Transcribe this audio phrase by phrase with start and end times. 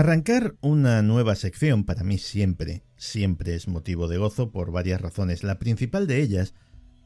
[0.00, 5.44] Arrancar una nueva sección para mí siempre, siempre es motivo de gozo por varias razones.
[5.44, 6.54] La principal de ellas,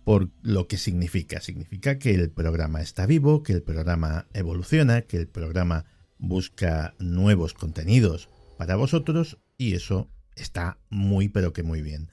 [0.04, 1.40] por lo que significa.
[1.40, 5.86] Significa que el programa está vivo, que el programa evoluciona, que el programa
[6.18, 12.10] busca nuevos contenidos para vosotros y eso está muy pero que muy bien.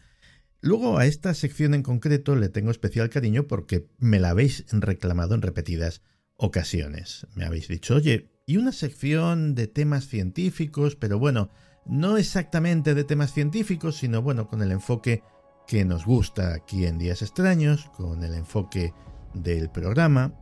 [0.61, 5.35] Luego a esta sección en concreto le tengo especial cariño porque me la habéis reclamado
[5.35, 6.01] en repetidas
[6.37, 7.27] ocasiones.
[7.35, 11.51] Me habéis dicho, oye, y una sección de temas científicos, pero bueno,
[11.85, 15.23] no exactamente de temas científicos, sino bueno, con el enfoque
[15.65, 18.93] que nos gusta aquí en Días Extraños, con el enfoque
[19.33, 20.33] del programa.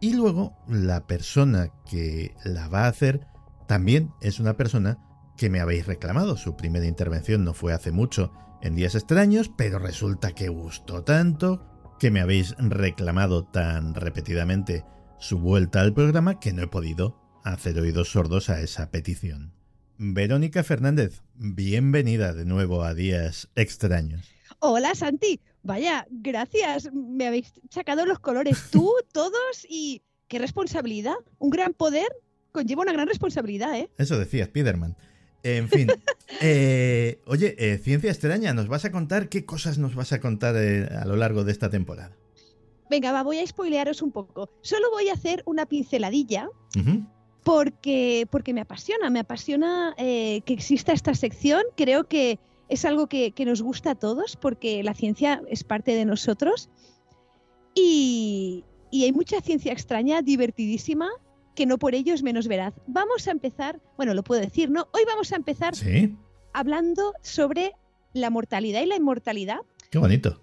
[0.00, 3.28] Y luego la persona que la va a hacer
[3.68, 4.98] también es una persona
[5.36, 6.36] que me habéis reclamado.
[6.36, 11.64] Su primera intervención no fue hace mucho en Días Extraños, pero resulta que gustó tanto
[12.00, 14.84] que me habéis reclamado tan repetidamente
[15.20, 19.52] su vuelta al programa que no he podido hacer oídos sordos a esa petición.
[19.98, 24.30] Verónica Fernández, bienvenida de nuevo a Días Extraños.
[24.58, 31.50] Hola Santi, vaya, gracias, me habéis sacado los colores tú, todos y qué responsabilidad, un
[31.50, 32.08] gran poder
[32.52, 33.90] conlleva una gran responsabilidad, ¿eh?
[33.98, 34.96] Eso decía Spiderman.
[35.42, 35.88] En fin,
[36.40, 40.54] eh, oye, eh, Ciencia Extraña, ¿nos vas a contar qué cosas nos vas a contar
[40.56, 42.16] eh, a lo largo de esta temporada?
[42.90, 44.50] Venga, va, voy a spoilearos un poco.
[44.62, 46.48] Solo voy a hacer una pinceladilla
[47.50, 51.64] porque, porque me apasiona, me apasiona que exista esta sección.
[51.76, 56.04] Creo que es algo que, nos gusta a todos porque la ciencia es parte de
[56.04, 56.70] nosotros.
[57.74, 61.08] Y, y hay mucha ciencia extraña, divertidísima,
[61.56, 62.74] que no por ello es menos veraz.
[62.86, 64.86] Vamos a empezar, bueno, lo puedo decir, ¿no?
[64.92, 65.74] Hoy vamos a empezar
[66.52, 67.72] hablando sobre
[68.12, 69.58] la mortalidad y la inmortalidad.
[69.90, 70.40] Qué bonito.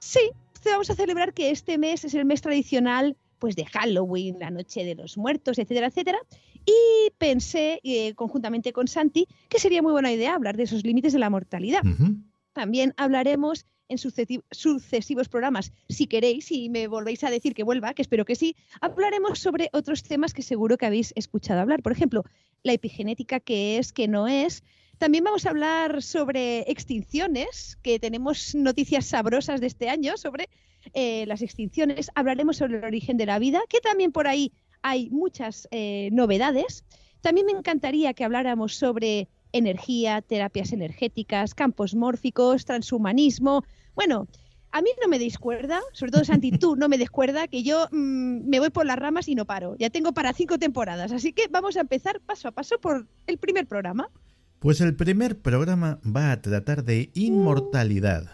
[0.00, 0.32] Sí,
[0.64, 4.84] vamos a celebrar que este mes es el mes tradicional pues de Halloween, la noche
[4.84, 6.18] de los muertos, etcétera, etcétera.
[6.64, 11.12] Y pensé eh, conjuntamente con Santi que sería muy buena idea hablar de esos límites
[11.12, 11.82] de la mortalidad.
[12.52, 18.02] También hablaremos en sucesivos programas, si queréis y me volvéis a decir que vuelva, que
[18.02, 21.82] espero que sí, hablaremos sobre otros temas que seguro que habéis escuchado hablar.
[21.82, 22.24] Por ejemplo,
[22.62, 24.62] la epigenética, qué es, qué no es.
[24.98, 30.48] También vamos a hablar sobre extinciones, que tenemos noticias sabrosas de este año sobre
[30.94, 32.10] eh, las extinciones.
[32.14, 34.52] Hablaremos sobre el origen de la vida, que también por ahí
[34.82, 36.84] hay muchas eh, novedades.
[37.20, 43.64] También me encantaría que habláramos sobre energía, terapias energéticas, campos mórficos, transhumanismo.
[43.94, 44.28] Bueno,
[44.70, 48.48] a mí no me discuerda, sobre todo Santi, tú no me descuerda, que yo mm,
[48.48, 49.76] me voy por las ramas y no paro.
[49.78, 53.38] Ya tengo para cinco temporadas, así que vamos a empezar paso a paso por el
[53.38, 54.10] primer programa.
[54.58, 58.24] Pues el primer programa va a tratar de inmortalidad,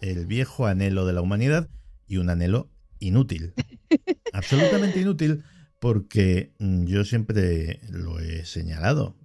[0.00, 1.68] el viejo anhelo de la humanidad
[2.08, 3.54] y un anhelo inútil.
[4.32, 5.44] Absolutamente inútil
[5.78, 9.16] porque mm, yo siempre lo he señalado.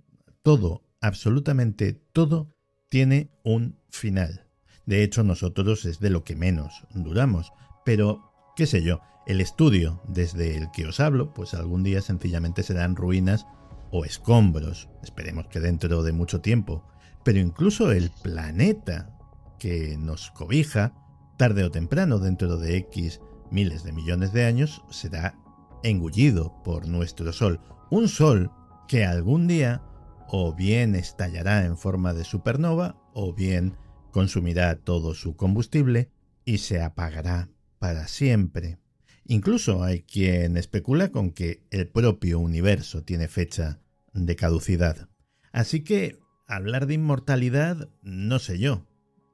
[0.44, 2.56] Todo absolutamente todo
[2.90, 4.48] tiene un final.
[4.86, 7.52] De hecho, nosotros es de lo que menos duramos.
[7.86, 12.64] Pero, qué sé yo, el estudio desde el que os hablo, pues algún día sencillamente
[12.64, 13.46] serán ruinas
[13.92, 14.90] o escombros.
[15.04, 16.88] Esperemos que dentro de mucho tiempo.
[17.24, 19.18] Pero incluso el planeta
[19.60, 20.94] que nos cobija,
[21.38, 23.22] tarde o temprano, dentro de X
[23.52, 25.38] miles de millones de años, será
[25.84, 27.60] engullido por nuestro Sol.
[27.92, 28.52] Un Sol
[28.88, 29.82] que algún día
[30.28, 33.78] o bien estallará en forma de supernova, o bien
[34.12, 36.10] consumirá todo su combustible
[36.46, 38.80] y se apagará para siempre.
[39.26, 43.80] Incluso hay quien especula con que el propio universo tiene fecha
[44.14, 45.08] de caducidad.
[45.52, 48.88] Así que hablar de inmortalidad, no sé yo.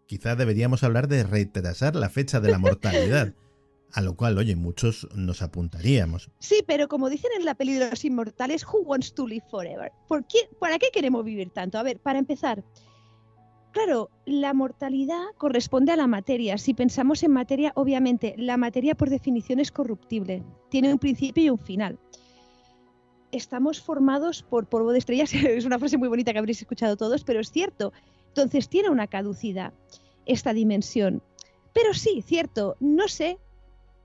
[0.10, 3.36] Quizá deberíamos hablar de retrasar la fecha de la mortalidad.
[3.94, 6.32] A lo cual, oye, muchos nos apuntaríamos.
[6.40, 9.92] Sí, pero como dicen en la peli de los inmortales, Who wants to live forever?
[10.08, 11.78] ¿Por qué, ¿Para qué queremos vivir tanto?
[11.78, 12.64] A ver, para empezar,
[13.72, 16.58] claro, la mortalidad corresponde a la materia.
[16.58, 20.44] Si pensamos en materia, obviamente, la materia por definición es corruptible.
[20.70, 22.00] Tiene un principio y un final.
[23.32, 25.32] Estamos formados por polvo de estrellas.
[25.36, 27.94] es una frase muy bonita que habréis escuchado todos, pero es cierto.
[28.40, 29.74] Entonces tiene una caducidad
[30.26, 31.22] esta dimensión.
[31.74, 33.38] Pero sí, cierto, no sé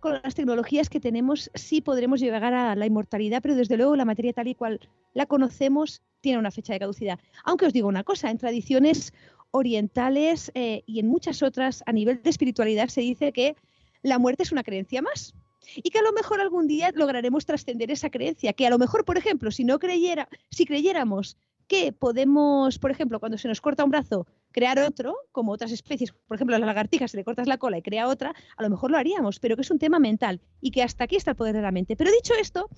[0.01, 4.05] con las tecnologías que tenemos sí podremos llegar a la inmortalidad, pero desde luego la
[4.05, 4.81] materia tal y cual
[5.13, 7.21] la conocemos tiene una fecha de caducidad.
[7.45, 9.13] Aunque os digo una cosa, en tradiciones
[9.53, 13.55] orientales eh, y en muchas otras a nivel de espiritualidad se dice que
[14.03, 15.33] la muerte es una creencia más
[15.77, 19.05] y que a lo mejor algún día lograremos trascender esa creencia, que a lo mejor,
[19.05, 23.85] por ejemplo, si no creyera, si creyéramos que podemos, por ejemplo, cuando se nos corta
[23.85, 27.49] un brazo, crear otro, como otras especies, por ejemplo, a la lagartija se le cortas
[27.49, 29.99] la cola y crea otra, a lo mejor lo haríamos, pero que es un tema
[29.99, 31.97] mental y que hasta aquí está el poder de la mente.
[31.97, 32.69] Pero dicho esto,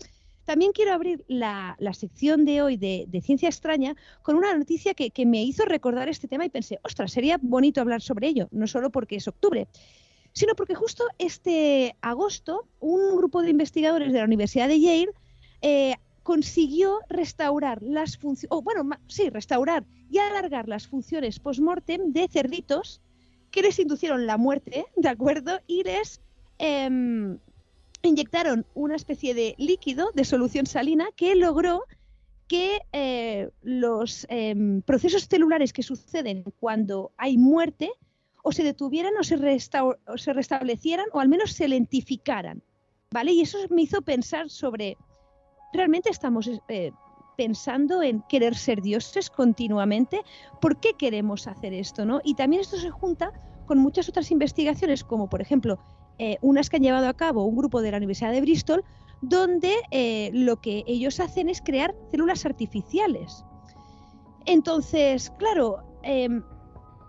[0.44, 5.26] también quiero abrir la, sección de hoy de, Ciencia Extraña con una noticia que, que,
[5.26, 8.90] me hizo recordar este tema y pensé, ostras, sería bonito hablar sobre ello, no solo
[8.90, 9.68] porque es octubre,
[10.32, 15.08] sino porque justo este agosto un grupo de investigadores de la Universidad de Yale
[15.62, 15.94] eh,
[16.26, 23.00] consiguió restaurar las funciones, o bueno, sí, restaurar y alargar las funciones post-mortem de cerditos
[23.52, 25.60] que les inducieron la muerte, ¿de acuerdo?
[25.68, 26.20] Y les
[26.58, 27.38] em,
[28.02, 31.84] inyectaron una especie de líquido de solución salina que logró
[32.48, 37.92] que eh, los em, procesos celulares que suceden cuando hay muerte
[38.42, 39.36] o se detuvieran o se,
[40.08, 42.64] o se restablecieran o al menos se lentificaran.
[43.12, 43.30] ¿Vale?
[43.30, 44.96] Y eso me hizo pensar sobre,
[45.72, 46.92] ¿realmente estamos eh,
[47.36, 50.22] pensando en querer ser dioses continuamente?
[50.60, 52.04] ¿Por qué queremos hacer esto?
[52.04, 52.20] ¿no?
[52.24, 53.32] Y también esto se junta
[53.66, 55.78] con muchas otras investigaciones, como por ejemplo
[56.18, 58.84] eh, unas que han llevado a cabo un grupo de la Universidad de Bristol,
[59.20, 63.44] donde eh, lo que ellos hacen es crear células artificiales.
[64.46, 66.42] Entonces, claro, em,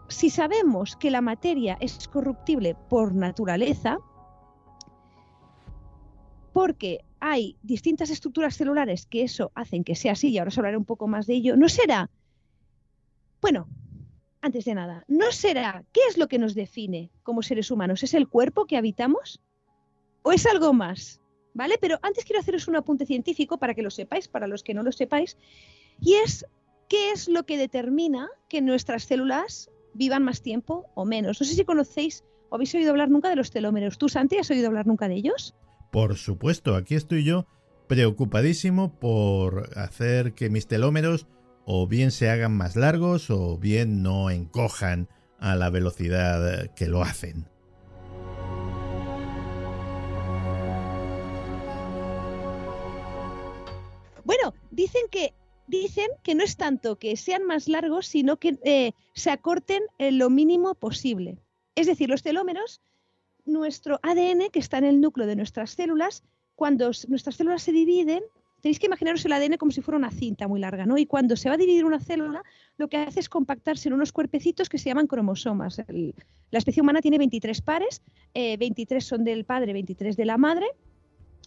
[0.10, 3.98] si sabemos que la materia es corruptible por naturaleza,
[6.54, 10.78] porque hay distintas estructuras celulares que eso hacen que sea así, y ahora os hablaré
[10.78, 12.10] un poco más de ello, ¿no será?
[13.42, 13.68] Bueno,
[14.42, 18.04] antes de nada, ¿no será qué es lo que nos define como seres humanos?
[18.04, 19.42] ¿Es el cuerpo que habitamos?
[20.24, 21.22] ¿O es algo más?
[21.54, 21.78] ¿Vale?
[21.82, 24.84] Pero antes quiero haceros un apunte científico para que lo sepáis, para los que no
[24.84, 25.38] lo sepáis,
[26.00, 26.46] y es
[26.88, 31.42] qué es lo que determina que nuestras células vivan más tiempo o menos.
[31.42, 33.98] No sé si conocéis o habéis oído hablar nunca de los telómeros.
[33.98, 35.56] ¿Tú, Santi, has oído hablar nunca de ellos?
[35.92, 37.46] Por supuesto, aquí estoy yo
[37.88, 41.28] preocupadísimo por hacer que mis telómeros
[41.66, 47.02] o bien se hagan más largos o bien no encojan a la velocidad que lo
[47.02, 47.48] hacen.
[54.24, 55.34] Bueno, dicen que
[55.68, 60.30] dicen que no es tanto que sean más largos, sino que eh, se acorten lo
[60.30, 61.38] mínimo posible.
[61.76, 62.82] Es decir, los telómeros,
[63.48, 66.24] nuestro ADN que está en el núcleo de nuestras células,
[66.56, 68.24] cuando nuestras células se dividen,
[68.62, 70.98] tenéis que imaginaros el ADN como si fuera una cinta muy larga, ¿no?
[70.98, 72.44] Y cuando se va a dividir una célula,
[72.78, 75.82] lo que hace es compactarse en unos cuerpecitos que se llaman cromosomas.
[75.88, 78.02] la especie humana tiene 23 pares,
[78.34, 80.68] 23 eh, son del padre, 23 de la madre,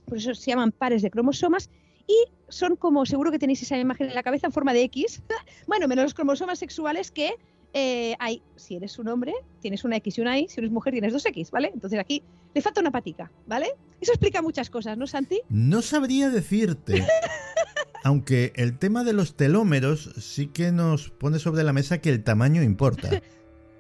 [0.07, 1.71] por eso se llaman pares de cromosomas,
[2.07, 5.23] y son como, seguro que tenéis esa imagen en la cabeza en forma de X,
[5.67, 7.35] bueno, menos los cromosomas sexuales que
[7.73, 10.93] eh, hay, si eres un hombre, tienes una X y una Y, si eres mujer,
[10.93, 11.71] tienes dos X, ¿vale?
[11.73, 12.23] Entonces aquí
[12.55, 13.69] le falta una patica, ¿vale?
[14.01, 15.41] Eso explica muchas cosas, ¿no, Santi?
[15.49, 17.07] No sabría decirte.
[18.03, 22.25] Aunque el tema de los telómeros sí que nos pone sobre la mesa que el
[22.25, 23.11] tamaño importa.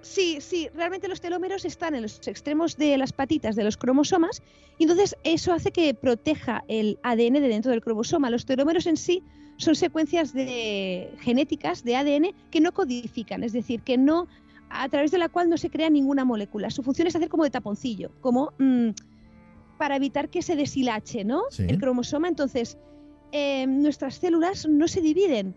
[0.02, 4.42] Sí, sí, realmente los telómeros están en los extremos de las patitas de los cromosomas
[4.78, 8.30] y entonces eso hace que proteja el ADN de dentro del cromosoma.
[8.30, 9.22] Los telómeros en sí
[9.60, 14.26] son secuencias de genéticas de ADN que no codifican, es decir, que no
[14.70, 16.70] a través de la cual no se crea ninguna molécula.
[16.70, 18.90] Su función es hacer como de taponcillo, como mm,
[19.76, 21.42] para evitar que se deshilache, ¿no?
[21.58, 22.28] El cromosoma.
[22.28, 22.78] Entonces,
[23.32, 25.54] eh, nuestras células no se dividen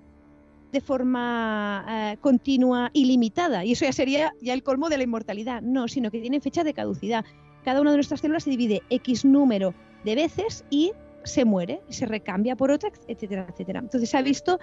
[0.74, 3.64] de forma eh, continua y limitada.
[3.64, 5.62] Y eso ya sería ya el colmo de la inmortalidad.
[5.62, 7.24] No, sino que tienen fecha de caducidad.
[7.64, 10.92] Cada una de nuestras células se divide X número de veces y
[11.24, 13.80] se muere, se recambia por otra, etcétera, etcétera.
[13.80, 14.60] Entonces se ha visto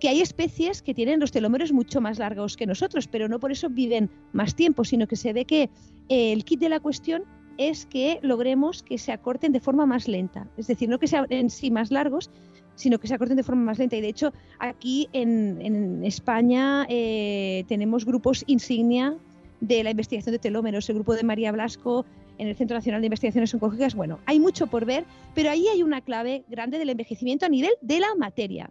[0.00, 3.52] que hay especies que tienen los telómeros mucho más largos que nosotros, pero no por
[3.52, 5.70] eso viven más tiempo, sino que se ve que
[6.08, 7.24] el kit de la cuestión
[7.56, 10.48] es que logremos que se acorten de forma más lenta.
[10.56, 12.30] Es decir, no que sean en sí más largos,
[12.74, 13.96] sino que se acorten de forma más lenta.
[13.96, 19.16] Y de hecho, aquí en, España eh, tenemos grupos insignia
[19.60, 22.04] de la investigación de telómeros, el grupo de María Blasco
[22.38, 23.94] en el Centro Nacional de Investigaciones Oncológicas.
[23.94, 27.72] Bueno, hay mucho por ver, pero ahí hay una clave grande del envejecimiento a nivel
[27.80, 28.70] de la materia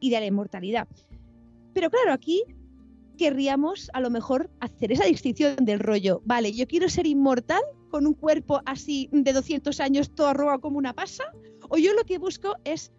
[0.00, 0.88] y de la inmortalidad.
[1.72, 2.42] Pero claro, aquí
[3.16, 6.22] querríamos a lo mejor hacer esa distinción del rollo.
[6.24, 10.78] Vale, yo quiero ser inmortal con un cuerpo así de 200 años todo arrugado como
[10.78, 11.24] una pasa,
[11.68, 12.92] o yo lo que busco es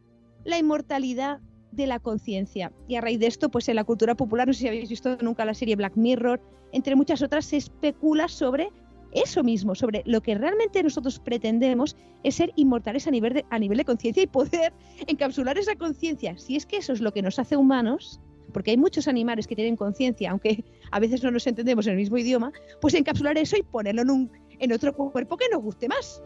[0.45, 1.41] la inmortalidad
[1.71, 2.71] de la conciencia.
[2.87, 5.17] Y a raíz de esto, pues en la cultura popular, no sé si habéis visto
[5.21, 6.41] nunca la serie Black Mirror,
[6.71, 8.69] entre muchas otras, se especula sobre
[9.15, 13.57] eso mismo, sobre lo que realmente nosotros pretendemos es ser inmortales a nivel de, a
[13.57, 14.73] nivel de conciencia y poder
[15.07, 16.37] encapsular esa conciencia.
[16.37, 18.19] Si es que eso es lo que nos hace humanos,
[18.53, 21.97] porque hay muchos animales que tienen conciencia, aunque a veces no nos entendemos en el
[21.97, 26.21] mismo idioma, pues encapsular eso y ponerlo en, en otro cuerpo que nos guste más.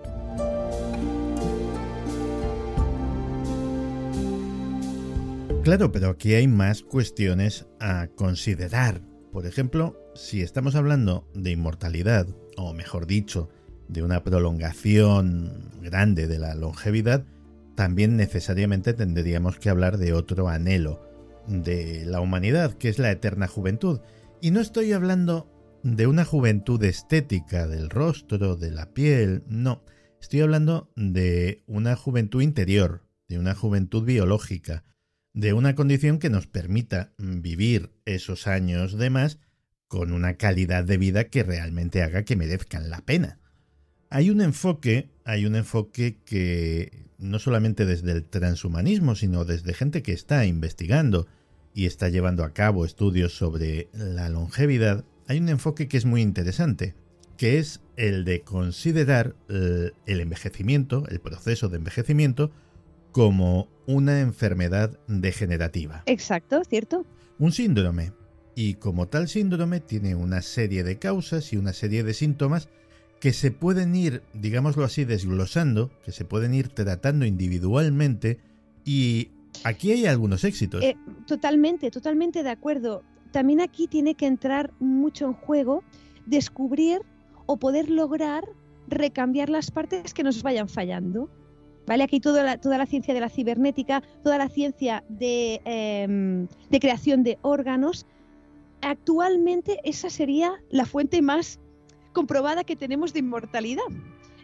[5.64, 9.02] Claro, pero aquí hay más cuestiones a considerar.
[9.32, 12.28] Por ejemplo, si estamos hablando de inmortalidad,
[12.60, 13.50] o mejor dicho,
[13.88, 17.26] de una prolongación grande de la longevidad,
[17.76, 21.02] también necesariamente tendríamos que hablar de otro anhelo
[21.48, 24.02] de la humanidad, que es la eterna juventud.
[24.42, 25.50] Y no estoy hablando
[25.84, 29.84] de una juventud estética del rostro, de la piel, no.
[30.22, 34.84] Estoy hablando de una juventud interior, de una juventud biológica,
[35.34, 39.40] de una condición que nos permita vivir esos años de más
[39.90, 43.40] con una calidad de vida que realmente haga que merezcan la pena.
[44.10, 50.02] Hay un enfoque, hay un enfoque que no solamente desde el transhumanismo, sino desde gente
[50.02, 51.28] que está investigando
[51.74, 56.22] y está llevando a cabo estudios sobre la longevidad, hay un enfoque que es muy
[56.22, 56.96] interesante,
[57.36, 62.52] que es el de considerar el envejecimiento, el proceso de envejecimiento,
[63.12, 66.04] como una enfermedad degenerativa.
[66.06, 67.06] Exacto, ¿cierto?
[67.38, 68.12] Un síndrome.
[68.60, 72.68] Y como tal síndrome tiene una serie de causas y una serie de síntomas
[73.22, 78.38] que se pueden ir, digámoslo así, desglosando, que se pueden ir tratando individualmente
[78.84, 79.30] y
[79.64, 80.84] aquí hay algunos éxitos.
[80.84, 83.02] Eh, totalmente, totalmente de acuerdo.
[83.32, 85.82] También aquí tiene que entrar mucho en juego
[86.26, 87.00] descubrir
[87.46, 88.44] o poder lograr
[88.90, 91.30] recambiar las partes que nos vayan fallando.
[91.88, 92.04] ¿Vale?
[92.04, 96.80] Aquí toda la, toda la ciencia de la cibernética, toda la ciencia de, em, de
[96.82, 98.06] creación de órganos,
[98.82, 101.60] actualmente esa sería la fuente más
[102.14, 103.84] comprobada que tenemos de inmortalidad,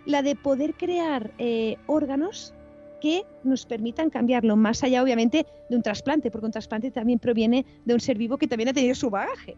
[0.05, 2.53] la de poder crear eh, órganos
[3.01, 7.65] que nos permitan cambiarlo, más allá obviamente de un trasplante, porque un trasplante también proviene
[7.85, 9.57] de un ser vivo que también ha tenido su bagaje.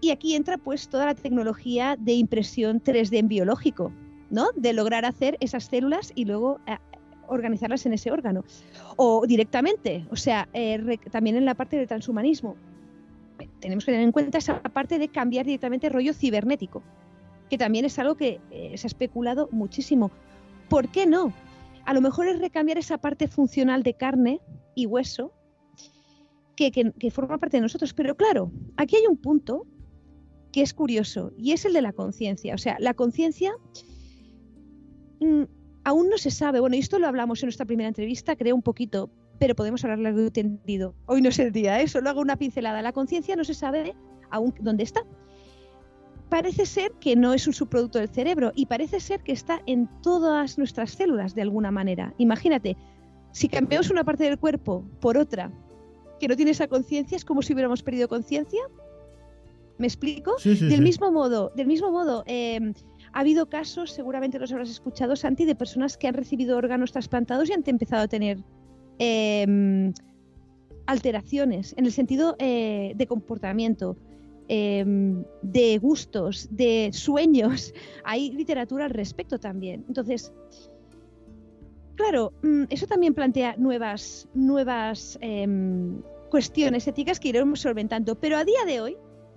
[0.00, 3.92] Y aquí entra pues toda la tecnología de impresión 3D en biológico,
[4.30, 4.48] ¿no?
[4.56, 6.76] De lograr hacer esas células y luego eh,
[7.28, 8.44] organizarlas en ese órgano.
[8.96, 12.56] O directamente, o sea, eh, también en la parte del transhumanismo.
[13.60, 16.82] Tenemos que tener en cuenta esa parte de cambiar directamente el rollo cibernético
[17.52, 20.10] que también es algo que eh, se ha especulado muchísimo.
[20.70, 21.34] ¿Por qué no?
[21.84, 24.40] A lo mejor es recambiar esa parte funcional de carne
[24.74, 25.34] y hueso
[26.56, 26.72] que,
[27.10, 27.92] forma parte de nosotros.
[27.92, 29.66] Pero claro, aquí hay un punto
[30.50, 32.54] que es curioso y es el de la conciencia.
[32.54, 33.52] O sea, la conciencia
[35.20, 35.42] mm,
[35.84, 36.58] aún no se sabe.
[36.58, 39.98] Bueno, y esto lo hablamos en nuestra primera entrevista, creo un poquito, pero podemos hablar
[39.98, 40.94] largo y tendido.
[41.06, 41.88] Hoy no es el día, ¿eh?
[41.88, 42.82] solo hago una pincelada.
[42.82, 43.94] La conciencia no se sabe
[44.30, 45.02] aún dónde está
[46.32, 49.86] parece ser que no es un subproducto del cerebro y parece ser que está en
[50.00, 52.14] todas nuestras células de alguna manera.
[52.16, 52.74] Imagínate,
[53.32, 55.52] si cambiamos una parte del cuerpo por otra
[56.18, 58.62] que no tiene esa conciencia, es como si hubiéramos perdido conciencia.
[59.76, 60.36] ¿Me explico?
[60.42, 62.72] del mismo modo, del mismo modo, em,
[63.12, 67.50] ha habido casos, seguramente los habrás escuchado, Santi, de personas que han recibido órganos trasplantados
[67.50, 68.38] y han empezado a tener
[68.98, 69.92] em,
[70.86, 73.96] alteraciones en el sentido eh, de comportamiento
[74.48, 77.72] Em, de gustos, de sueños.
[78.04, 79.84] Hay literatura al respecto también.
[79.88, 80.32] Entonces,
[81.96, 88.18] claro, mm, eso también plantea nuevas, nuevas em, cuestiones éticas que iremos solventando.
[88.18, 88.96] Pero a día de hoy...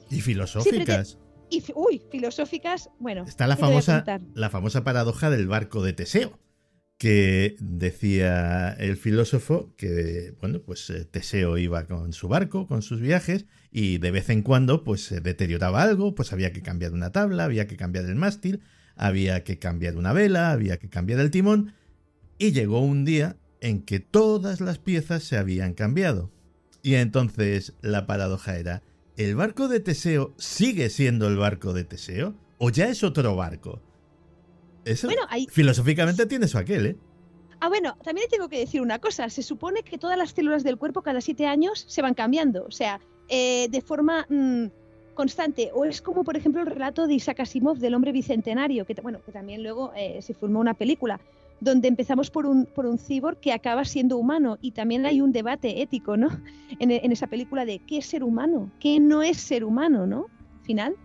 [0.09, 1.17] Y filosóficas.
[1.49, 3.23] Y, uy, filosóficas, bueno.
[3.25, 6.39] Está la famosa, la famosa paradoja del barco de Teseo
[6.97, 13.01] que decía el filósofo que, bueno, pues eh, Teseo iba con su barco, con sus
[13.01, 17.11] viajes, y de vez en cuando, pues se deterioraba algo, pues había que cambiar una
[17.11, 18.61] tabla, había que cambiar el mástil,
[18.95, 21.73] había que cambiar una vela, había que cambiar el timón,
[22.37, 26.31] y llegó un día en que todas las piezas se habían cambiado.
[26.81, 28.83] Y entonces la paradoja era,
[29.17, 32.35] ¿el barco de Teseo sigue siendo el barco de Teseo?
[32.57, 33.81] ¿O ya es otro barco?
[34.85, 36.95] Eso, bueno, filosóficamente tiene su aquel, ¿eh?
[37.59, 39.29] Ah, bueno, también tengo que decir una cosa.
[39.29, 42.71] Se supone que todas las células del cuerpo cada siete años se van cambiando, o
[42.71, 44.65] sea, eh, de forma mm,
[45.15, 45.71] constante.
[45.73, 49.19] O es como, por ejemplo, el relato de Isaac Asimov del hombre bicentenario, que, bueno,
[49.25, 51.19] que también luego eh, se formó una película,
[51.59, 54.59] donde empezamos por un, por un cyborg que acaba siendo humano.
[54.61, 56.29] Y también hay un debate ético, ¿no?
[56.79, 60.27] En, en esa película de qué es ser humano, qué no es ser humano, ¿no?
[60.63, 60.95] Final.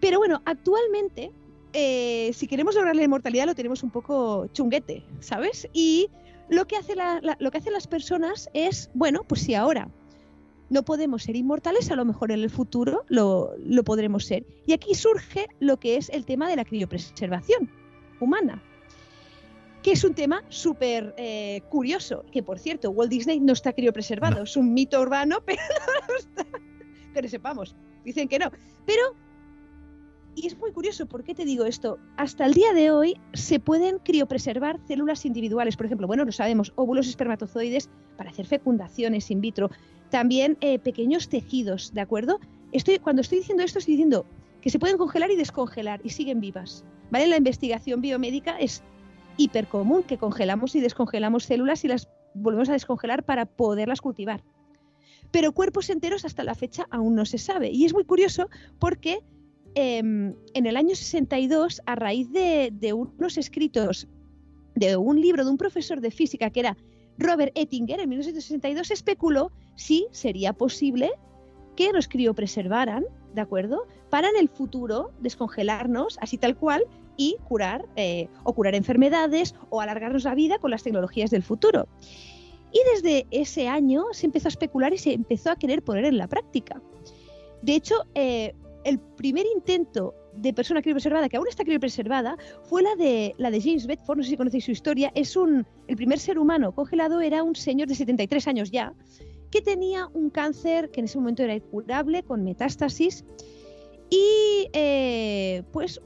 [0.00, 1.32] Pero bueno, actualmente
[1.74, 5.68] eh, si queremos lograr la inmortalidad lo tenemos un poco chunguete, ¿sabes?
[5.72, 6.08] Y
[6.48, 6.94] lo que, hace
[7.38, 9.90] lo que hacen las personas es, bueno, pues si ahora
[10.70, 14.46] no podemos ser inmortales, a lo mejor en el futuro lo, podremos ser.
[14.66, 17.70] Y aquí surge lo que es el tema de la criopreservación
[18.20, 18.62] humana,
[19.82, 24.44] que es un tema súper eh, curioso, que por cierto, Walt Disney no está criopreservado,
[24.44, 25.60] es un mito urbano, pero
[26.08, 26.46] no está.
[27.12, 28.50] Que sepamos, dicen que no.
[28.86, 29.02] Pero
[30.34, 31.98] y es muy curioso, ¿por qué te digo esto?
[32.16, 36.72] Hasta el día de hoy se pueden criopreservar células individuales, por ejemplo, bueno, lo sabemos,
[36.76, 39.70] óvulos espermatozoides para hacer fecundaciones in vitro,
[40.10, 42.40] también eh, pequeños tejidos, ¿de acuerdo?
[42.72, 44.26] Estoy, cuando estoy diciendo esto, estoy diciendo
[44.60, 47.26] que se pueden congelar y descongelar y siguen vivas, ¿vale?
[47.26, 48.82] La investigación biomédica es
[49.36, 54.42] hipercomún, que congelamos y descongelamos células y las volvemos a descongelar para poderlas cultivar.
[55.30, 57.70] Pero cuerpos enteros hasta la fecha aún no se sabe.
[57.70, 58.48] Y es muy curioso
[58.78, 59.20] porque
[59.74, 64.08] em, en el año 62, a raíz de, unos escritos
[64.74, 66.76] de un libro de un profesor de física que era
[67.18, 71.12] Robert Ettinger, en 1962 especuló si sería posible
[71.76, 73.04] que nos criopreservaran,
[73.34, 73.86] ¿de acuerdo?
[74.10, 76.84] Para en el futuro descongelarnos así tal cual
[77.16, 81.88] y curar eh, o curar enfermedades o alargarnos la vida con las tecnologías del futuro.
[82.72, 86.18] Y desde ese año se empezó a especular y se empezó a querer poner en
[86.18, 86.82] la práctica.
[87.62, 88.54] De hecho, eh,
[88.84, 94.18] el primer intento de persona criopreservada, que aún está criopreservada, fue la de, James Bedford,
[94.18, 97.54] no sé si conocéis su historia, es un, el primer ser humano congelado era un
[97.54, 98.92] señor de 73 años ya,
[99.50, 103.24] que tenía un cáncer que en ese momento era incurable, con metástasis,
[104.10, 106.00] y eh, pues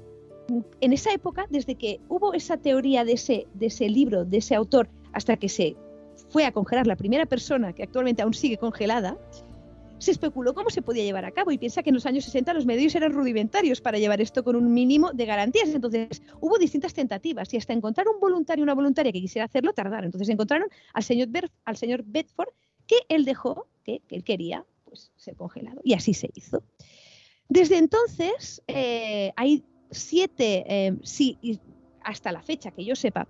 [0.81, 4.55] en esa época, desde que hubo esa teoría de ese, de ese libro, de ese
[4.55, 5.77] autor, hasta que se
[6.31, 9.19] fue a congelar la primera persona, que actualmente aún sigue congelada,
[9.99, 12.53] se especuló cómo se podía llevar a cabo y piensa que en los años 60
[12.55, 15.69] los medios eran rudimentarios para llevar esto con un mínimo de garantías.
[15.71, 20.07] Entonces hubo distintas tentativas y hasta encontrar un voluntario una voluntaria que quisiera hacerlo tardaron.
[20.07, 21.29] Entonces encontraron al señor,
[21.65, 22.49] al señor Bedford
[22.87, 25.81] que él dejó, que, él quería, pues ser congelado.
[25.85, 26.63] Y así se hizo.
[27.49, 31.39] Desde entonces eh, hay siete, eh, sí,
[32.03, 33.27] hasta la fecha que yo sepa,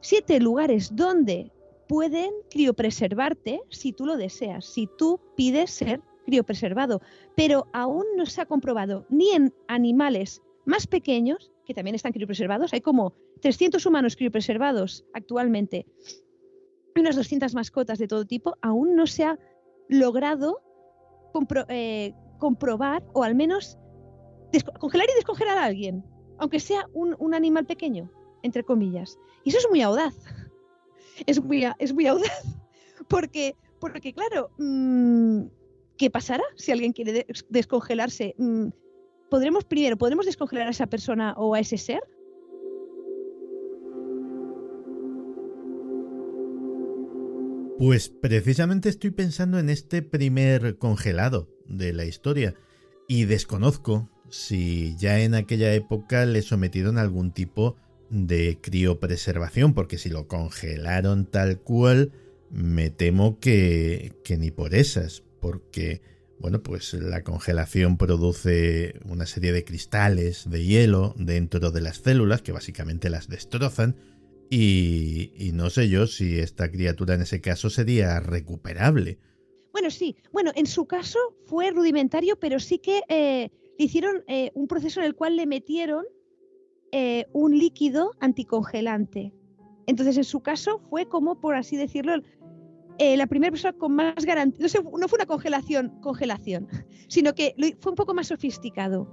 [0.00, 1.50] siete lugares donde
[1.88, 7.00] pueden criopreservarte si tú lo deseas, si tú pides ser criopreservado.
[7.34, 12.72] Pero aún no se ha comprobado ni en animales más pequeños, que también están criopreservados,
[12.72, 15.86] hay como 300 humanos criopreservados actualmente,
[16.94, 19.38] y unas 200 mascotas de todo tipo, aún no se ha
[19.88, 20.62] logrado
[21.68, 23.78] eh, comprobar o al menos
[24.78, 26.04] congelar y descongelar a alguien,
[26.38, 28.10] aunque sea un, un animal pequeño,
[28.42, 29.18] entre comillas.
[29.42, 30.14] Y eso es muy audaz
[31.26, 32.44] es muy, es muy audaz.
[33.08, 35.42] Porque, porque claro, mm,
[35.98, 38.34] ¿qué pasará si alguien quiere descongelarse?
[38.38, 38.68] Mm,
[39.28, 42.00] ¿Podremos, primero, ¿podremos descongelar a esa persona o a ese ser?
[47.78, 52.54] Pues precisamente estoy pensando en este primer congelado de la historia
[53.08, 57.76] y desconozco si ya en aquella época le sometieron a algún tipo
[58.14, 62.12] de criopreservación, porque si lo congelaron tal cual,
[62.48, 66.00] me temo que, que ni por esas, porque,
[66.38, 72.42] bueno, pues la congelación produce una serie de cristales de hielo dentro de las células
[72.42, 73.96] que básicamente las destrozan.
[74.48, 79.18] Y, y no sé yo si esta criatura en ese caso sería recuperable.
[79.72, 80.16] Bueno, sí.
[80.30, 85.00] Bueno, en su caso fue rudimentario, pero sí que eh, le hicieron eh, un proceso
[85.00, 86.04] en el cual le metieron
[86.96, 89.32] eh, un líquido anticongelante.
[89.88, 92.22] Entonces, en su caso, fue como, por así decirlo,
[92.98, 94.68] eh, la primera persona con más garantía.
[94.80, 96.68] No, fue una congelación, congelación,
[97.08, 99.08] sino que fue un poco más sofisticado.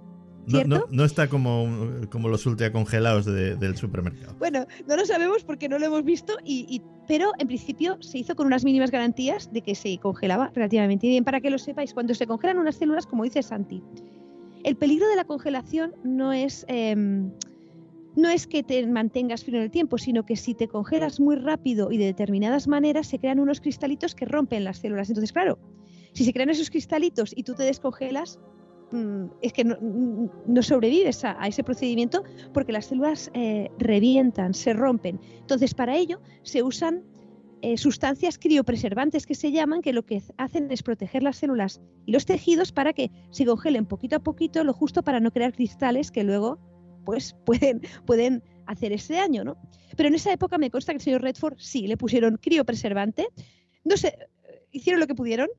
[0.46, 1.67] No, no, está como,
[2.12, 4.36] como los ultracongelados de, del supermercado.
[4.38, 8.36] Bueno, no lo sabemos porque no lo hemos visto, y, pero en principio se hizo
[8.36, 11.24] con unas mínimas garantías de que se congelaba relativamente bien.
[11.24, 13.82] Para que lo sepáis, cuando se congelan unas células, como dice Santi,
[14.63, 16.63] el peligro de la congelación no es.
[16.67, 17.32] Em,
[18.15, 21.36] no es que te mantengas frío en el tiempo, sino que si te congelas muy
[21.36, 25.10] rápido y de determinadas maneras, se crean unos cristalitos que rompen las células.
[25.10, 25.58] Entonces, claro,
[26.13, 28.39] si se crean esos cristalitos y tú te descongelas,
[28.91, 35.19] mm, es que no, sobrevives a, ese procedimiento porque las células eh, revientan, se rompen.
[35.39, 37.04] Entonces, para ello se usan
[37.62, 42.12] eh, sustancias criopreservantes que se llaman, que lo que hacen es proteger las células y
[42.12, 46.10] los tejidos para que se congelen poquito a poquito, lo justo para no crear cristales
[46.12, 46.60] que luego
[47.06, 49.58] pues pueden, pueden hacer ese daño, ¿no?
[49.96, 53.28] Pero en esa época me consta que el señor Redford sí, le pusieron criopreservante.
[53.84, 54.18] No sé,
[54.72, 55.50] ¿hicieron lo que pudieron?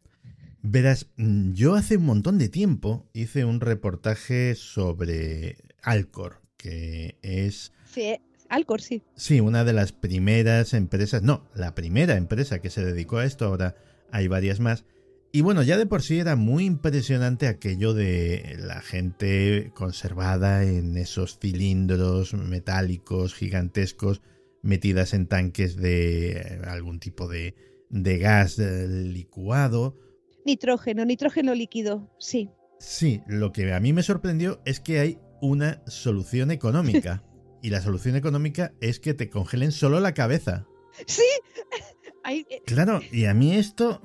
[0.62, 7.72] Verás, mm, yo hace un montón de tiempo hice un reportaje sobre Alcor, que es...
[7.92, 8.16] Sí,
[8.48, 9.02] Alcor, sí.
[9.16, 13.46] Sí, una de las primeras empresas, no, la primera empresa que se dedicó a esto,
[13.46, 13.76] ahora
[14.12, 14.84] hay varias más,
[15.34, 20.98] y bueno, ya de por sí era muy impresionante aquello de la gente conservada en
[20.98, 24.20] esos cilindros metálicos gigantescos
[24.60, 27.54] metidas en tanques de algún tipo de,
[27.90, 29.96] gas eh, licuado.
[30.44, 32.50] Nitrógeno, nitrógeno líquido, sí.
[32.78, 37.24] Sí, lo que a mí me sorprendió es que hay una solución económica.
[37.62, 40.66] y la solución económica es que te congelen solo la cabeza.
[41.06, 41.22] Sí,
[42.28, 44.00] Eh, claro, y a mí esto,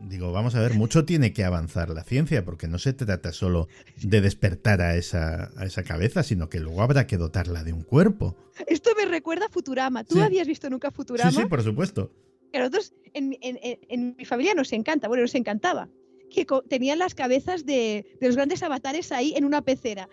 [0.00, 3.68] digo, vamos a ver, mucho tiene que avanzar la ciencia, porque no se trata solo
[4.02, 7.82] de despertar a esa, a esa cabeza, sino que luego habrá que dotarla de un
[7.82, 8.36] cuerpo.
[8.66, 10.04] Esto me recuerda a Futurama.
[10.04, 11.30] ¿Tú habías visto nunca Futurama?
[11.30, 12.12] Sí, sí, por supuesto.
[12.52, 15.88] Que nosotros, en, en, mi familia nos encanta, bueno, nos encantaba,
[16.30, 20.08] que tenían las cabezas de, de los grandes avatares ahí en una pecera.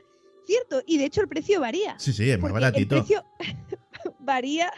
[0.45, 1.99] Cierto, y de hecho el precio varía.
[1.99, 2.95] Sí, sí, es muy baratito.
[2.95, 3.25] El precio
[4.19, 4.71] varía,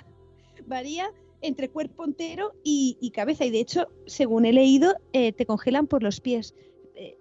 [0.66, 3.46] varía entre cuerpo entero y, cabeza.
[3.46, 6.56] Y de hecho, según he leído, eh, te congelan por los pies.
[6.96, 7.18] Eh,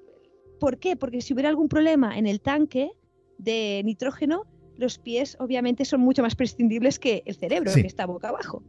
[0.61, 0.96] ¿Por qué?
[0.96, 2.92] Porque si hubiera algún problema en el tanque
[3.38, 4.44] de nitrógeno,
[4.76, 8.62] los pies obviamente son mucho más prescindibles que el cerebro, que está boca abajo.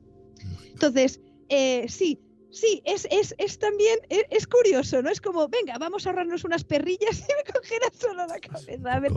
[0.72, 2.20] Entonces, eh, sí,
[2.52, 5.10] Sí, es, es, es también, e, es, curioso, ¿no?
[5.10, 8.94] Es como, venga, vamos a ahorrarnos unas perrillas y me cogerá solo la cabeza.
[8.94, 9.12] A ver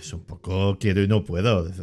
[0.00, 1.66] Es un poco quiero y no puedo.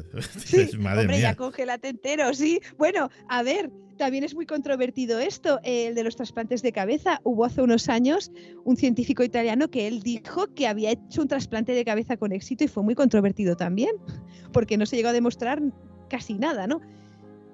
[0.46, 2.60] Sí, hombre, ya congélate entero, sí.
[2.78, 7.20] Bueno, a ver, también es muy controvertido esto, el de los trasplantes de cabeza.
[7.24, 8.32] Hubo hace unos años
[8.64, 12.64] un científico italiano que él dijo que había hecho un trasplante de cabeza con éxito
[12.64, 13.92] y fue muy controvertido también,
[14.52, 15.62] porque no se llegó a demostrar
[16.10, 16.82] casi nada, ¿no?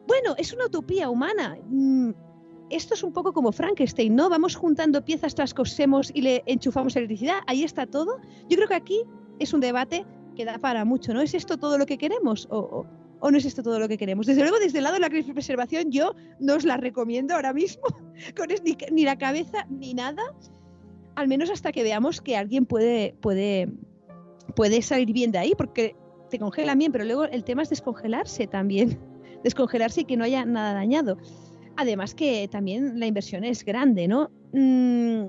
[0.08, 1.58] Bueno, es una utopía humana.
[2.70, 4.30] Esto es un poco como Frankenstein, ¿no?
[4.30, 8.20] Vamos juntando piezas, trascosemos y le enchufamos electricidad, ahí está todo.
[8.48, 9.02] Yo creo que aquí
[9.40, 10.06] es un debate
[10.36, 11.22] que da para mucho, ¿no?
[11.22, 12.86] ¿Es esto todo lo que queremos o,
[13.22, 14.28] no es esto todo lo que queremos?
[14.28, 17.84] Desde luego, desde el lado de la preservación, yo no os la recomiendo ahora mismo,
[18.38, 20.22] con ni, ni, la cabeza ni nada,
[21.16, 23.70] al menos hasta que veamos que alguien puede, puede,
[24.56, 25.96] puede salir bien de ahí, porque
[26.30, 29.00] te congelan bien, pero luego el tema es descongelarse también,
[29.44, 31.18] descongelarse y que no haya nada dañado.
[31.80, 34.30] Además que también la inversión es grande, ¿no?
[34.52, 35.28] Mm,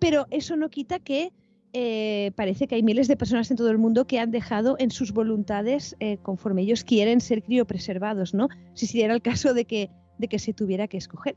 [0.00, 1.32] pero eso no quita que
[1.72, 4.90] eh, parece que hay miles de personas en todo el mundo que han dejado en
[4.90, 8.48] sus voluntades eh, conforme ellos quieren ser criopreservados, ¿no?
[8.74, 11.36] Si se el caso de que, de que se tuviera que escoger.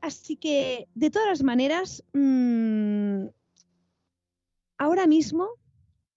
[0.00, 3.26] Así que, de todas las maneras, mm,
[4.78, 5.48] ahora mismo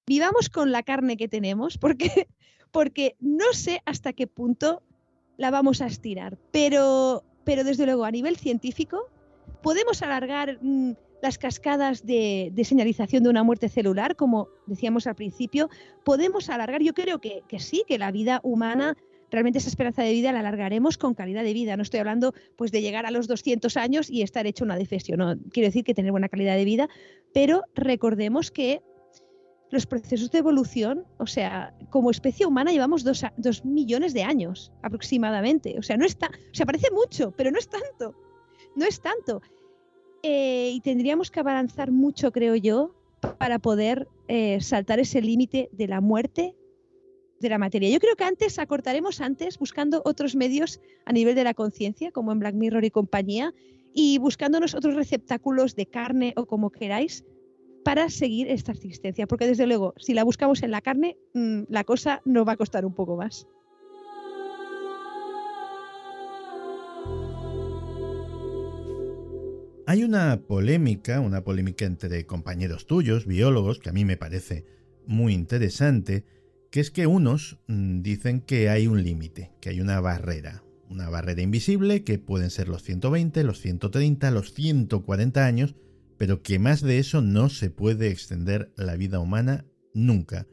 [0.07, 2.29] vivamos con la carne que tenemos, porque,
[2.71, 4.81] porque no sé hasta qué punto
[5.41, 6.37] la vamos a estirar.
[6.51, 9.09] Pero, pero desde luego, a nivel científico,
[9.63, 10.91] podemos alargar mm,
[11.23, 15.69] las cascadas de, señalización de una muerte celular, como decíamos al principio.
[16.05, 18.95] Podemos alargar, yo creo que, sí, que la vida humana
[19.31, 21.75] realmente esa esperanza de vida la alargaremos con calidad de vida.
[21.75, 25.19] No estoy hablando pues de llegar a los 200 años y estar hecho una defesión.
[25.19, 26.89] No, quiero decir que tener buena calidad de vida,
[27.33, 28.81] pero recordemos que
[29.71, 35.79] los procesos de evolución, o sea, como especie humana llevamos dos, millones de años aproximadamente.
[35.79, 38.13] O sea, no está, o sea, parece mucho, pero no es tanto.
[38.75, 39.41] No es tanto.
[40.23, 42.93] Eh, y tendríamos que avanzar mucho, creo yo,
[43.37, 46.55] para poder eh, saltar ese límite de la muerte
[47.39, 47.89] de la materia.
[47.89, 52.31] Yo creo que antes acortaremos antes buscando otros medios a nivel de la conciencia, como
[52.31, 53.53] en Black Mirror y compañía,
[53.93, 57.25] y buscándonos otros receptáculos de carne o como queráis,
[57.83, 61.83] para seguir esta existencia, porque desde luego, si la buscamos en la carne, mm, la
[61.83, 63.47] cosa nos va a costar un poco más.
[69.87, 74.63] Hay una polémica, una polémica entre compañeros tuyos, biólogos, que a mí me parece
[75.05, 76.23] muy interesante,
[76.69, 81.09] que es que unos mm, dicen que hay un límite, que hay una barrera, una
[81.09, 85.75] barrera invisible que pueden ser los 120, los 130, los 140 años,
[86.21, 90.45] pero que más de eso no se puede extender la vida humana nunca.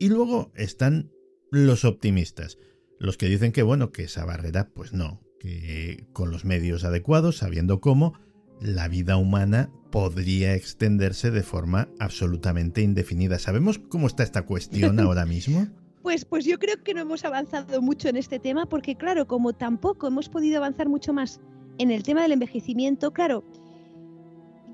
[0.00, 1.12] Y luego están
[1.52, 2.58] los optimistas,
[2.98, 7.36] los que dicen que bueno, que esa barrera pues no, que con los medios adecuados,
[7.36, 8.14] sabiendo cómo,
[8.60, 13.38] la vida humana podría extenderse de forma absolutamente indefinida.
[13.38, 15.68] ¿Sabemos cómo está esta cuestión ahora mismo?
[16.02, 19.52] Pues, pues yo creo que no hemos avanzado mucho en este tema porque claro, como
[19.52, 21.40] tampoco hemos podido avanzar mucho más
[21.78, 23.44] en el tema del envejecimiento, claro,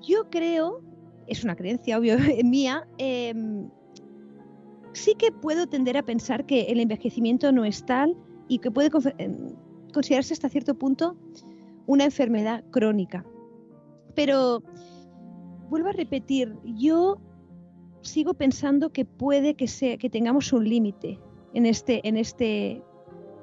[0.03, 0.83] yo creo,
[1.27, 3.69] es una creencia obvio mía, em,
[4.93, 8.17] sí que puedo tender a pensar que el envejecimiento no es tal
[8.49, 9.49] y que puede em,
[9.93, 11.17] considerarse hasta cierto punto
[11.87, 13.25] una enfermedad crónica.
[14.15, 14.63] Pero
[15.69, 17.17] vuelvo a repetir, yo
[18.03, 21.19] sigo pensando que puede que, sea, que tengamos un límite
[21.55, 22.83] en este, este,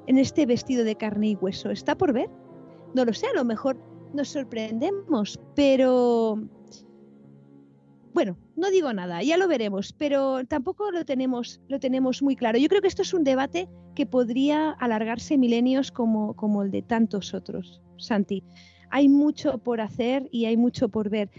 [0.06, 1.70] en este vestido de carne y hueso.
[1.70, 2.30] ¿Está por ver?
[2.94, 3.76] No lo sé, a lo mejor
[4.14, 6.38] nos sorprendemos, pero
[8.12, 12.58] bueno, no digo nada, ya lo veremos, pero tampoco lo tenemos, lo tenemos muy claro.
[12.58, 16.82] Yo creo que esto es un debate que podría alargarse milenios como, como el de
[16.82, 18.42] tantos otros, Santi.
[18.90, 21.30] Hay mucho por hacer y hay mucho por ver.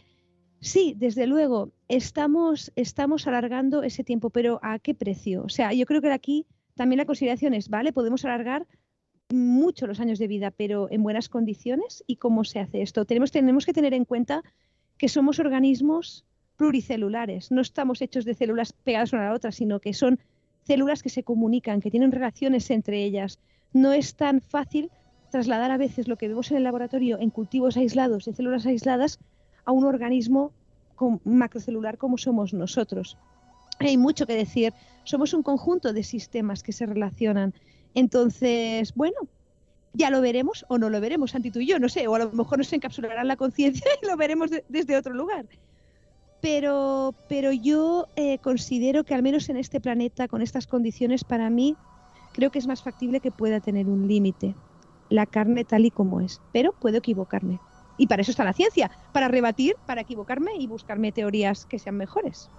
[0.62, 5.44] Sí, desde luego, estamos, estamos alargando ese tiempo, pero ¿a qué precio?
[5.44, 8.66] O sea, yo creo que aquí también la consideración es, vale, podemos alargar
[9.34, 12.04] mucho los años de vida, pero en buenas condiciones.
[12.08, 13.06] ¿Y cómo se hace esto?
[13.06, 14.44] Tenemos, tenemos que tener en cuenta
[14.98, 16.26] que somos organismos
[16.58, 17.52] pluricelulares.
[17.52, 20.20] No estamos hechos de células pegadas una a la otra, sino que son
[20.64, 23.40] células que se comunican, que tienen relaciones entre ellas.
[23.74, 24.92] No es tan fácil
[25.32, 29.20] trasladar a veces lo que vemos en el laboratorio en cultivos aislados, en células aisladas,
[29.66, 30.52] a un organismo
[31.24, 33.18] macrocelular como somos nosotros.
[33.80, 34.74] Hay mucho que decir.
[35.04, 37.54] Somos un conjunto de sistemas que se relacionan.
[37.96, 39.18] Entonces, bueno,
[39.94, 42.20] ya lo veremos o no lo veremos, Santi tú y yo, no sé, o a
[42.20, 45.46] lo mejor nos encapsularán la conciencia y lo veremos desde otro lugar.
[46.42, 51.50] Pero, pero yo eh, considero que al menos en este planeta, con estas condiciones, para
[51.50, 51.76] mí,
[52.34, 54.56] creo que es más factible que pueda tener un límite
[55.12, 56.42] la carne tal y como es.
[56.52, 57.60] Pero puedo equivocarme.
[57.98, 61.98] Y para eso está la ciencia, para rebatir, para equivocarme y buscarme teorías que sean
[61.98, 62.50] mejores.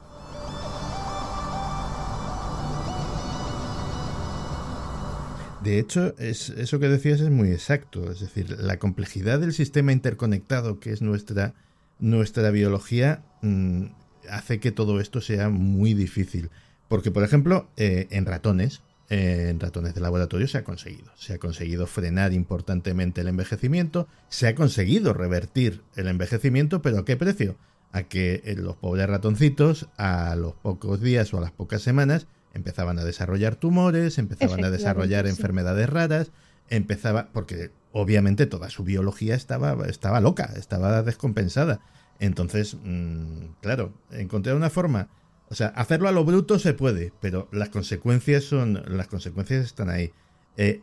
[5.62, 8.11] De hecho, es, eso que decías es muy exacto.
[8.11, 11.55] Es decir, la complejidad del sistema interconectado que es nuestra,
[12.01, 13.87] nuestra biología mm,
[14.29, 16.51] hace que todo esto sea muy difícil.
[16.88, 21.12] Porque, por ejemplo, eh, en ratones, en ratones de laboratorio se ha conseguido.
[21.16, 27.05] Se ha conseguido frenar importantemente el envejecimiento, se ha conseguido revertir el envejecimiento, pero ¿a
[27.05, 27.57] qué precio?
[27.92, 32.27] A que eh, los pobres ratoncitos a los pocos días o a las pocas semanas
[32.55, 36.33] empezaban a desarrollar tumores, empezaban a desarrollar enfermedades raras,
[36.69, 41.81] empezaba porque obviamente toda su biología estaba estaba loca, estaba descompensada.
[42.19, 45.09] Entonces, mm, claro, encontré una forma
[45.53, 48.83] o sea, hacerlo a lo bruto se puede, pero las consecuencias son.
[48.87, 50.11] Las consecuencias están ahí.
[50.57, 50.81] Eh,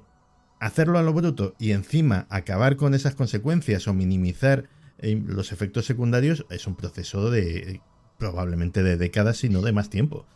[0.59, 5.87] hacerlo a lo bruto y encima acabar con esas consecuencias o minimizar eh, los efectos
[5.87, 7.81] secundarios es un proceso de
[8.19, 10.27] probablemente de décadas, si no de más tiempo.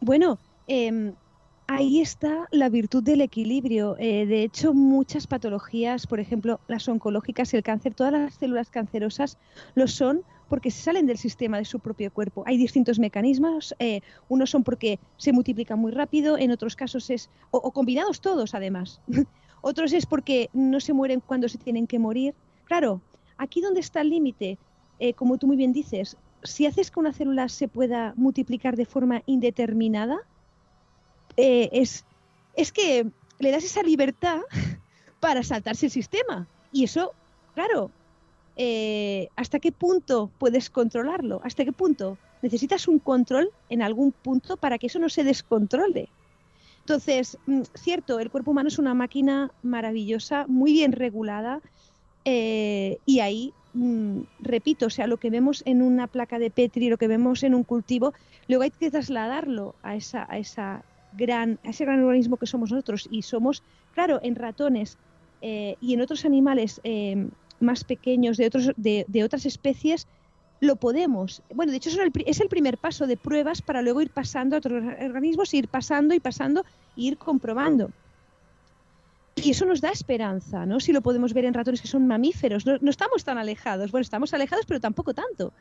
[0.00, 1.14] Bueno, em,
[1.66, 3.96] ahí está la virtud del equilibrio.
[3.98, 9.38] Eh, de hecho, muchas patologías, por ejemplo, las oncológicas, el cáncer, todas las células cancerosas
[9.74, 12.44] lo son porque se salen del sistema de su propio cuerpo.
[12.46, 17.30] Hay distintos mecanismos, eh, unos son porque se multiplican muy rápido, en otros casos es,
[17.50, 19.00] o, combinados todos además,
[19.62, 22.34] otros es porque no se mueren cuando se tienen que morir.
[22.64, 23.00] Claro,
[23.38, 24.58] aquí donde está el límite,
[24.98, 28.84] eh, como tú muy bien dices, si haces que una célula se pueda multiplicar de
[28.84, 30.18] forma indeterminada,
[31.36, 32.04] eh, es,
[32.56, 33.06] es que
[33.38, 34.40] le das esa libertad
[35.20, 36.46] para saltarse el sistema.
[36.72, 37.12] Y eso,
[37.54, 37.90] claro,
[38.56, 41.40] eh, ¿hasta qué punto puedes controlarlo?
[41.44, 42.18] ¿Hasta qué punto?
[42.42, 46.08] Necesitas un control en algún punto para que eso no se descontrole.
[46.80, 51.60] Entonces, mm, cierto, el cuerpo humano es una máquina maravillosa, muy bien regulada,
[52.24, 56.88] eh, y ahí, mm, repito, o sea, lo que vemos en una placa de Petri,
[56.88, 58.12] lo que vemos en un cultivo,
[58.48, 60.84] luego hay que trasladarlo a, esa, a, esa
[61.16, 63.08] gran, ese gran organismo que somos nosotros.
[63.10, 63.62] Y somos,
[63.94, 64.98] claro, en ratones
[65.40, 66.80] eh, y en otros animales
[67.60, 70.06] más pequeños de, otros, de, otras especies,
[70.60, 71.42] lo podemos.
[71.54, 74.82] Bueno, de hecho es el, primer paso de pruebas para luego ir pasando a otros
[75.00, 76.64] organismos, ir pasando y pasando
[76.96, 77.90] e ir comprobando.
[79.34, 80.78] Y eso nos da esperanza, ¿no?
[80.78, 83.90] Si lo podemos ver en ratones que son mamíferos, no, estamos tan alejados.
[83.90, 85.52] Bueno, estamos alejados, pero tampoco tanto.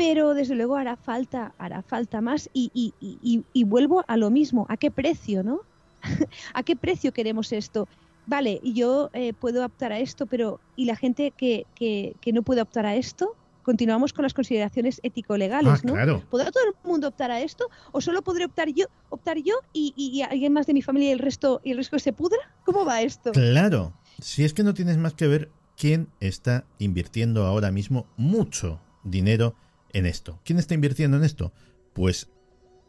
[0.00, 4.66] Pero desde luego hará falta, hará falta más y, y vuelvo a lo mismo.
[4.68, 5.60] ¿A qué precio, no?
[6.54, 7.86] ¿A qué precio queremos esto?
[8.30, 12.62] vale, yo eh, puedo optar a esto, pero ¿y la gente que, que, no puede
[12.62, 13.36] optar a esto?
[13.64, 16.20] Continuamos con las consideraciones ético-legales, ah, ¿no?
[16.30, 17.68] ¿Podrá todo el mundo optar a esto?
[17.92, 21.18] ¿O solo podré optar yo, optar yo y, alguien más de mi familia y el
[21.18, 22.38] resto y el resto se pudra?
[22.64, 23.32] ¿Cómo va esto?
[23.32, 28.80] Claro, si es que no tienes más que ver quién está invirtiendo ahora mismo mucho
[29.02, 29.54] dinero
[29.92, 30.40] en esto.
[30.44, 31.52] ¿Quién está invirtiendo en esto?
[31.92, 32.28] Pues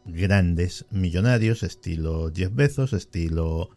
[0.05, 3.69] grandes millonarios, estilo Jeff Bezos, estilo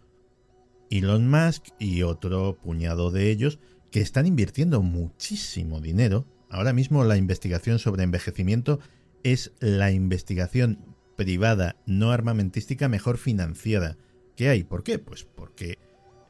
[0.91, 3.59] Elon Musk y otro puñado de ellos
[3.91, 6.27] que están invirtiendo muchísimo dinero.
[6.51, 8.81] Ahora mismo la investigación sobre envejecimiento
[9.23, 13.97] es la investigación privada no armamentística mejor financiada
[14.37, 14.65] que hay.
[14.65, 14.99] ¿Por qué?
[14.99, 15.79] Pues porque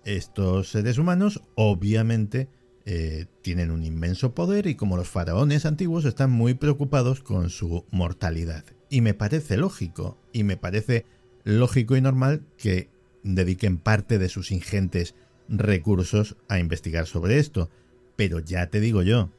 [0.05, 2.49] estos seres humanos obviamente
[2.87, 7.85] eh, tienen un inmenso poder y como los faraones antiguos están muy preocupados con su
[7.91, 8.65] mortalidad.
[8.91, 11.07] Y me parece lógico, y me parece
[11.45, 12.91] lógico y normal que
[13.23, 15.15] dediquen parte de sus ingentes
[15.49, 17.71] recursos a investigar sobre esto.
[18.17, 19.31] Pero ya te digo yo,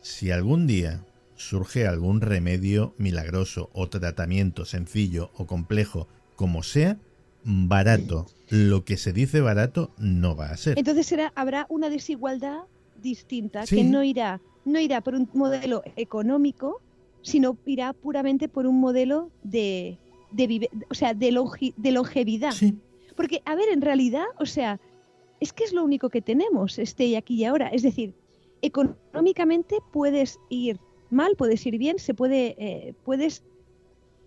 [0.00, 1.04] si algún día
[1.34, 6.98] surge algún remedio milagroso o tratamiento sencillo o complejo, como sea,
[7.44, 10.78] barato, lo que se dice barato no va a ser.
[10.78, 12.60] Entonces será, habrá una desigualdad
[13.00, 16.80] distinta, que no irá, no irá por un modelo económico,
[17.22, 19.98] sino irá puramente por un modelo de,
[20.30, 21.32] de, o sea, de,
[21.76, 22.52] de longevidad.
[22.52, 22.74] Sí.
[23.16, 24.78] Porque, a ver, en realidad, o sea,
[25.40, 27.68] es que es lo único que tenemos, este aquí y ahora.
[27.68, 28.14] Es decir,
[28.62, 30.78] económicamente puedes ir
[31.10, 33.42] mal, puedes ir bien, se puede, eh, puedes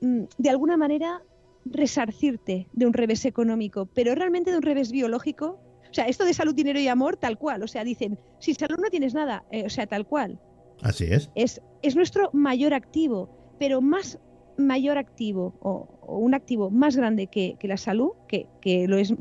[0.02, 1.22] mm, de alguna manera
[1.66, 5.60] resarcirte de un revés económico, pero realmente de un revés biológico.
[5.90, 7.64] O sea, esto de salud, dinero y amor, tal cual.
[7.64, 10.40] O sea, dicen, si salud no tienes nada, eh, o sea, tal cual.
[10.82, 11.30] Así es.
[11.36, 11.62] es.
[11.82, 14.20] Es nuestro mayor activo, pero más
[14.60, 18.48] mayor activo o, un activo más grande que, la salud, que,
[18.88, 19.14] lo es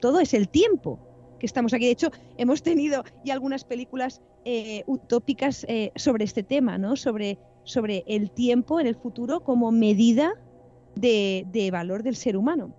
[0.00, 0.98] todo, es el tiempo
[1.38, 1.86] que estamos aquí.
[1.86, 6.96] De hecho, hemos tenido ya algunas películas eh, utópicas eh, sobre este tema, ¿no?
[6.96, 10.34] Sobre, sobre el tiempo en el futuro como medida
[10.94, 12.74] de, valor del ser humano.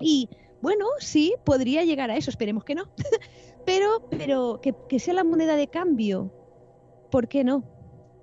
[0.00, 0.28] Y
[0.60, 2.88] bueno, sí, podría llegar a eso, esperemos que no.
[3.66, 6.32] pero pero que, sea la moneda de cambio,
[7.10, 7.64] ¿por qué no?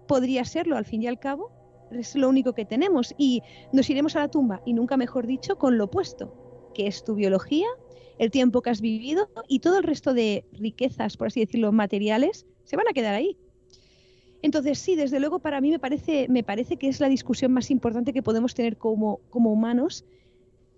[0.07, 1.51] Podría serlo, al fin y al cabo,
[1.91, 3.13] es lo único que tenemos.
[3.17, 3.41] Y
[3.71, 7.15] nos iremos a la tumba, y nunca mejor dicho, con lo opuesto, que es tu
[7.15, 7.67] biología,
[8.17, 12.45] el tiempo que has vivido y todo el resto de riquezas, por así decirlo, materiales,
[12.63, 13.37] se van a quedar ahí.
[14.41, 17.71] Entonces, sí, desde luego para mí me parece, me parece que es la discusión más
[17.71, 20.05] importante que podemos tener como, como humanos,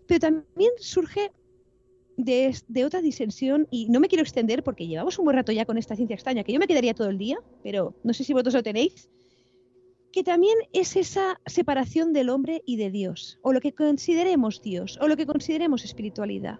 [0.07, 1.31] pero también surge
[2.17, 5.65] de, de, otra disensión, y no me quiero extender porque llevamos un buen rato ya
[5.65, 8.33] con esta ciencia extraña, que yo me quedaría todo el día, pero no sé si
[8.33, 9.09] vosotros lo tenéis,
[10.15, 14.97] que también es esa separación del hombre y de Dios, o lo que consideremos Dios,
[15.01, 16.59] o lo que consideremos espiritualidad.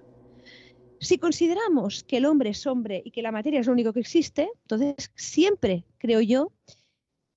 [1.00, 4.02] Si consideramos que el hombre es hombre y que la materia es lo único que
[4.02, 6.52] existe, entonces siempre, creo yo,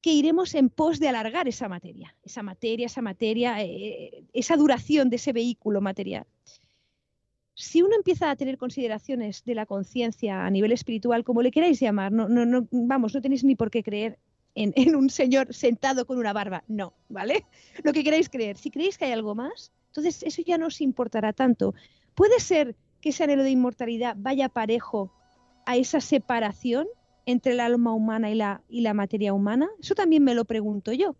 [0.00, 5.10] que iremos en pos de alargar esa materia, esa materia, esa materia, eh, esa duración
[5.10, 6.26] de ese vehículo material.
[7.60, 11.80] Si uno empieza a tener consideraciones de la conciencia a nivel espiritual, como le queráis
[11.80, 14.20] llamar, no, no, vamos, no tenéis ni por qué creer
[14.54, 17.46] en, en, un señor sentado con una barba, no, ¿vale?
[17.82, 18.56] Lo que queráis creer.
[18.56, 21.74] Si creéis que hay algo más, entonces eso ya no os importará tanto.
[22.14, 25.12] Puede ser que ese anhelo de inmortalidad vaya parejo
[25.66, 26.86] a esa separación
[27.26, 29.68] entre el alma humana y la, y la materia humana?
[29.80, 31.16] Eso también me lo pregunto yo.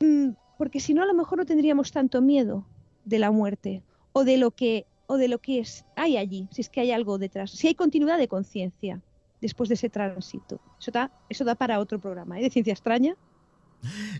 [0.00, 2.66] Mm, porque si no, a lo mejor no tendríamos tanto miedo
[3.06, 6.60] de la muerte o de lo que, o de lo que es, hay allí, si
[6.60, 9.00] es que hay algo detrás, si hay continuidad de conciencia
[9.40, 10.60] después de ese tránsito.
[10.80, 12.42] Eso da, eso da para otro programa ¿eh?
[12.42, 13.16] de ciencia extraña.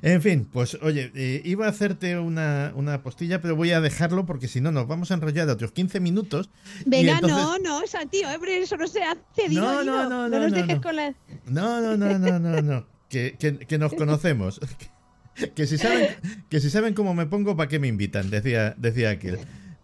[0.02, 4.48] En fin, pues oye, eh, iba a hacerte una, postilla, pero voy a dejarlo porque
[4.48, 6.50] si no nos vamos a enrollar otros 15 minutos.
[6.84, 9.48] Venga, no, no, Santi, hombre, eso no se hace.
[9.50, 11.14] no, no, no, no, nos dejes con la...
[11.46, 14.60] No, no, no, no, no, no, que, que, nos conocemos.
[15.54, 16.08] que, si saben,
[16.48, 18.30] que si saben cómo me pongo, ¿para qué me invitan?
[18.30, 19.38] Decía, decía aquel.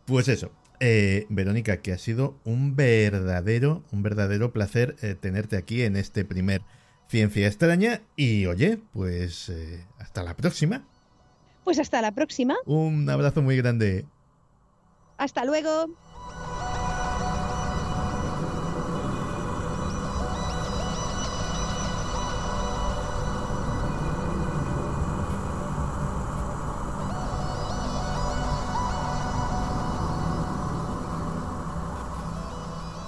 [0.09, 5.83] Pues eso, eh, Verónica, que ha sido un verdadero, un verdadero placer eh, tenerte aquí
[5.83, 6.63] en este primer
[7.09, 8.01] Ciencia Extraña.
[8.17, 10.83] Y oye, pues eh, hasta la próxima.
[11.63, 12.57] Pues hasta la próxima.
[12.65, 14.07] Un abrazo muy grande.
[15.19, 15.91] Hasta luego.